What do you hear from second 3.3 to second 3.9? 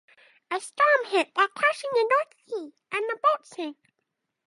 sank.